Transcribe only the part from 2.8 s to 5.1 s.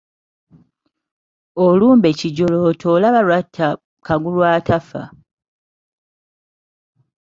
olaba lwatta Kagulu atafa!